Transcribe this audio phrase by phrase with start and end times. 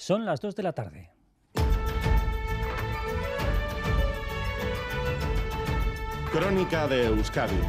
[0.00, 1.10] Son las 2 de la tarde.
[6.32, 7.60] Crónica de Euskadi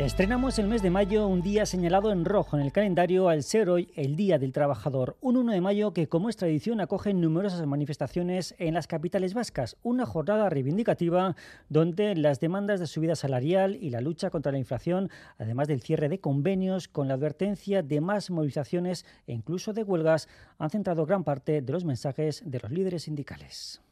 [0.00, 3.68] Estrenamos el mes de mayo un día señalado en rojo en el calendario al ser
[3.68, 7.66] hoy el Día del Trabajador, un 1 de mayo que como es tradición acoge numerosas
[7.66, 11.36] manifestaciones en las capitales vascas, una jornada reivindicativa
[11.68, 16.08] donde las demandas de subida salarial y la lucha contra la inflación, además del cierre
[16.08, 21.24] de convenios con la advertencia de más movilizaciones e incluso de huelgas, han centrado gran
[21.24, 23.82] parte de los mensajes de los líderes sindicales.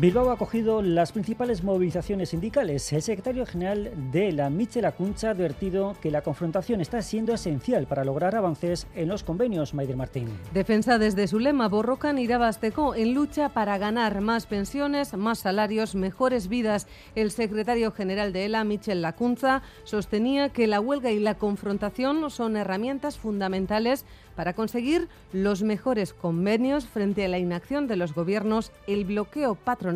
[0.00, 2.90] Bilbao ha acogido las principales movilizaciones sindicales.
[2.90, 7.86] El secretario general de la Michel Acuncha ha advertido que la confrontación está siendo esencial
[7.86, 10.30] para lograr avances en los convenios, Maider Martín.
[10.54, 16.48] Defensa desde su lema Borrocan Irabasteco en lucha para ganar más pensiones, más salarios, mejores
[16.48, 16.86] vidas.
[17.14, 22.56] El secretario general de ELA, Michel Lacunza, sostenía que la huelga y la confrontación son
[22.56, 29.04] herramientas fundamentales para conseguir los mejores convenios frente a la inacción de los gobiernos, el
[29.04, 29.89] bloqueo patronal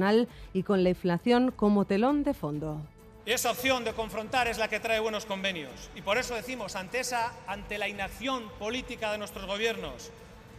[0.53, 2.81] y con la inflación como telón de fondo.
[3.27, 5.91] Esa opción de confrontar es la que trae buenos convenios.
[5.95, 10.11] Y por eso decimos, ante, esa, ante la inacción política de nuestros gobiernos,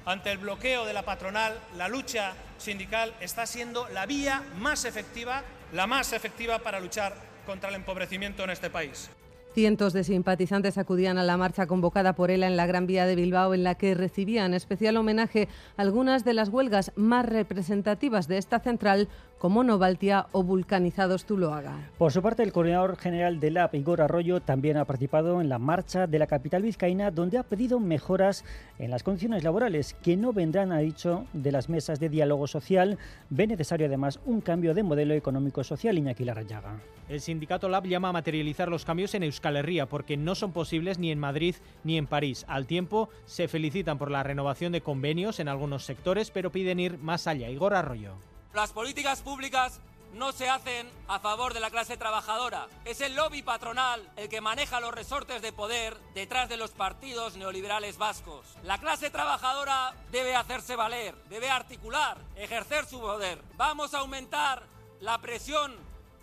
[0.06, 5.44] ante el bloqueo de la patronal, la lucha sindical está siendo la vía más efectiva,
[5.74, 9.10] la más efectiva para luchar contra el empobrecimiento en este país.
[9.56, 13.16] Cientos de simpatizantes acudían a la marcha convocada por ELA en la Gran Vía de
[13.16, 18.60] Bilbao, en la que recibían especial homenaje algunas de las huelgas más representativas de esta
[18.60, 19.08] central,
[19.46, 21.92] como Novaltia o Vulcanizados Tuloaga.
[22.00, 25.60] Por su parte, el coordinador general de la Igor Arroyo, también ha participado en la
[25.60, 28.44] marcha de la capital vizcaína, donde ha pedido mejoras
[28.80, 32.98] en las condiciones laborales, que no vendrán, ha dicho, de las mesas de diálogo social.
[33.30, 36.80] Ve necesario además un cambio de modelo económico-social, Iñaki Larrayaga.
[37.08, 40.98] El sindicato LAB llama a materializar los cambios en Euskal Herria porque no son posibles
[40.98, 41.54] ni en Madrid
[41.84, 42.46] ni en París.
[42.48, 46.98] Al tiempo, se felicitan por la renovación de convenios en algunos sectores, pero piden ir
[46.98, 47.48] más allá.
[47.48, 48.16] Igor Arroyo.
[48.56, 49.82] Las políticas públicas
[50.14, 52.68] no se hacen a favor de la clase trabajadora.
[52.86, 57.36] Es el lobby patronal el que maneja los resortes de poder detrás de los partidos
[57.36, 58.56] neoliberales vascos.
[58.64, 63.42] La clase trabajadora debe hacerse valer, debe articular, ejercer su poder.
[63.58, 64.64] Vamos a aumentar
[65.02, 65.76] la presión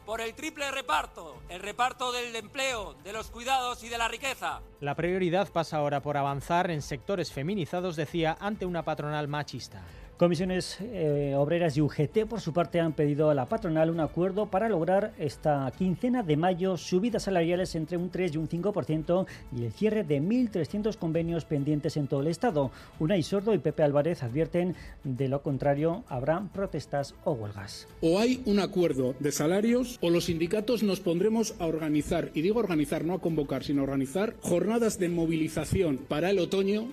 [0.07, 4.63] por el triple reparto, el reparto del empleo, de los cuidados y de la riqueza.
[4.81, 9.83] La prioridad pasa ahora por avanzar en sectores feminizados, decía, ante una patronal machista.
[10.17, 14.47] Comisiones eh, Obreras y UGT, por su parte, han pedido a la patronal un acuerdo
[14.47, 19.65] para lograr esta quincena de mayo subidas salariales entre un 3 y un 5% y
[19.65, 22.71] el cierre de 1.300 convenios pendientes en todo el Estado.
[23.01, 27.89] Unai Sordo y Pepe Álvarez advierten de lo contrario, habrán protestas o huelgas.
[28.01, 32.61] O hay un acuerdo de salarios o los sindicatos nos pondremos a organizar, y digo
[32.61, 36.89] organizar, no a convocar, sino a organizar jornadas de movilización para el otoño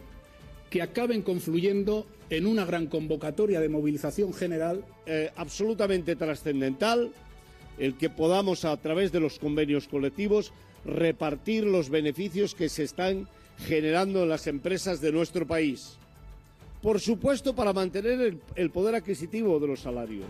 [0.71, 7.11] que acaben confluyendo en una gran convocatoria de movilización general eh, absolutamente trascendental
[7.77, 10.51] el que podamos a través de los convenios colectivos
[10.85, 13.27] repartir los beneficios que se están
[13.65, 15.97] generando en las empresas de nuestro país.
[16.81, 20.25] Por supuesto, para mantener el, el poder adquisitivo de los salarios.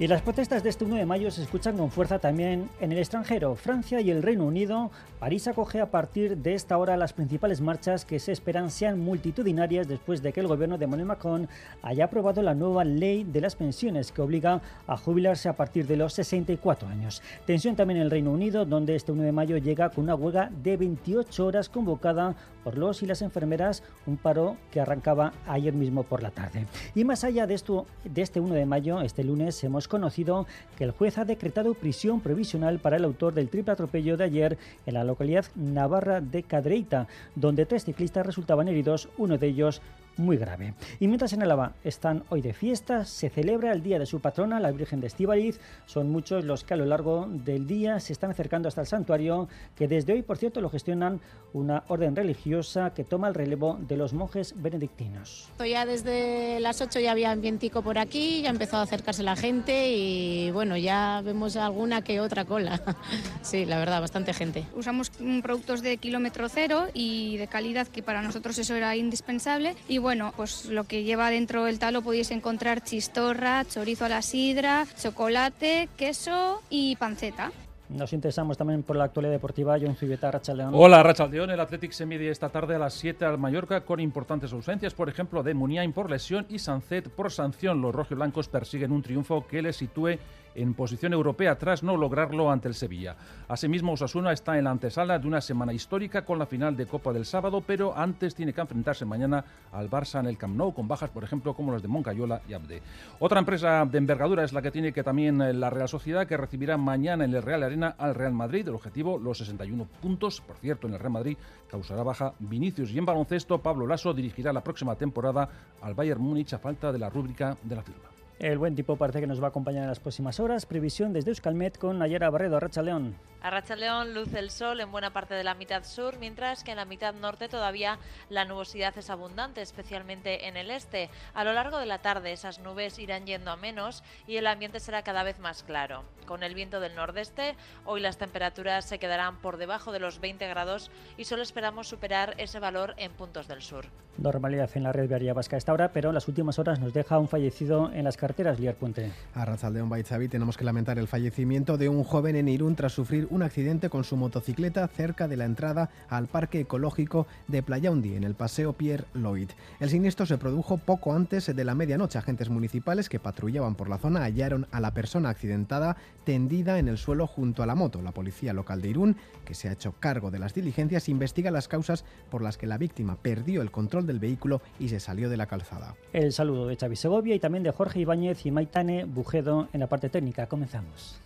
[0.00, 2.96] Y las protestas de este 1 de mayo se escuchan con fuerza también en el
[2.96, 3.54] extranjero.
[3.54, 4.90] Francia y el Reino Unido.
[5.18, 9.86] París acoge a partir de esta hora las principales marchas que se esperan sean multitudinarias
[9.86, 11.48] después de que el gobierno de Emmanuel Macron
[11.82, 15.98] haya aprobado la nueva ley de las pensiones que obliga a jubilarse a partir de
[15.98, 17.20] los 64 años.
[17.44, 20.50] Tensión también en el Reino Unido, donde este 1 de mayo llega con una huelga
[20.62, 26.04] de 28 horas convocada por los y las enfermeras, un paro que arrancaba ayer mismo
[26.04, 26.66] por la tarde.
[26.94, 30.46] Y más allá de esto, de este 1 de mayo, este lunes hemos conocido
[30.78, 34.58] que el juez ha decretado prisión provisional para el autor del triple atropello de ayer
[34.86, 39.82] en la localidad navarra de Cadreita, donde tres ciclistas resultaban heridos, uno de ellos
[40.20, 40.74] muy grave.
[41.00, 44.60] Y mientras en Álava están hoy de fiesta, se celebra el día de su patrona,
[44.60, 45.58] la Virgen de Estíbaliz.
[45.86, 49.48] Son muchos los que a lo largo del día se están acercando hasta el santuario,
[49.74, 51.20] que desde hoy, por cierto, lo gestionan
[51.52, 55.50] una orden religiosa que toma el relevo de los monjes benedictinos.
[55.58, 59.90] Ya desde las 8 ya había ambientico por aquí, ya empezó a acercarse la gente
[59.90, 62.80] y bueno, ya vemos alguna que otra cola.
[63.42, 64.64] Sí, la verdad, bastante gente.
[64.76, 65.10] Usamos
[65.42, 70.09] productos de kilómetro cero y de calidad que para nosotros eso era indispensable y bueno,
[70.36, 75.88] pues lo que lleva dentro del talo podéis encontrar chistorra, chorizo a la sidra, chocolate,
[75.96, 77.52] queso y panceta.
[77.90, 79.76] Nos interesamos también por la actualidad deportiva.
[79.80, 80.70] John Zubeta, Rachaldeón.
[80.74, 81.50] Hola, Rachaldeón.
[81.50, 85.08] El Athletic se mide esta tarde a las 7 al Mallorca con importantes ausencias, por
[85.08, 87.82] ejemplo, de Muniain por lesión y Sancet por sanción.
[87.82, 90.18] Los rojiblancos persiguen un triunfo que les sitúe
[90.54, 93.16] en posición europea tras no lograrlo ante el Sevilla.
[93.48, 97.12] Asimismo, Osasuna está en la antesala de una semana histórica con la final de Copa
[97.12, 100.88] del sábado, pero antes tiene que enfrentarse mañana al Barça en el Camp Nou, con
[100.88, 102.82] bajas, por ejemplo, como las de Moncayola y Abde.
[103.18, 106.36] Otra empresa de envergadura es la que tiene que también eh, la Real Sociedad, que
[106.36, 108.68] recibirá mañana en el Real Arena al Real Madrid.
[108.68, 110.40] El objetivo, los 61 puntos.
[110.40, 111.36] Por cierto, en el Real Madrid
[111.70, 112.90] causará baja Vinicius.
[112.90, 115.48] Y en baloncesto, Pablo Lasso dirigirá la próxima temporada
[115.80, 118.19] al Bayern Múnich a falta de la rúbrica de la firma.
[118.40, 120.64] El buen tipo parece que nos va a acompañar en las próximas horas.
[120.64, 123.14] Previsión desde Euskalmet con Nayara Barredo, Racha León.
[123.42, 126.70] A Racha León luce el sol en buena parte de la mitad sur, mientras que
[126.70, 127.98] en la mitad norte todavía
[128.30, 131.10] la nubosidad es abundante, especialmente en el este.
[131.34, 134.80] A lo largo de la tarde esas nubes irán yendo a menos y el ambiente
[134.80, 136.02] será cada vez más claro.
[136.26, 140.46] Con el viento del nordeste, hoy las temperaturas se quedarán por debajo de los 20
[140.48, 143.86] grados y solo esperamos superar ese valor en puntos del sur.
[144.18, 146.92] Normalidad en la red viaria vasca a esta hora, pero en las últimas horas nos
[146.92, 149.12] deja un fallecido en las carreteras, Liar Puente.
[149.34, 153.26] A Razaldeón Baizabi tenemos que lamentar el fallecimiento de un joven en Irún tras sufrir
[153.30, 158.24] un accidente con su motocicleta cerca de la entrada al Parque Ecológico de Playaundi, en
[158.24, 159.50] el Paseo Pierre Lloyd.
[159.80, 162.18] El siniestro se produjo poco antes de la medianoche.
[162.18, 166.98] Agentes municipales que patrullaban por la zona hallaron a la persona accidentada tendida en el
[166.98, 168.02] suelo junto a la moto.
[168.02, 171.68] La policía local de Irún, que se ha hecho cargo de las diligencias, investiga las
[171.68, 175.36] causas por las que la víctima perdió el control del vehículo y se salió de
[175.36, 175.94] la calzada.
[176.12, 179.86] El saludo de Xavi Segovia y también de Jorge Ibáñez y Maitane Bujedo en la
[179.86, 180.46] parte técnica.
[180.46, 181.18] Comenzamos.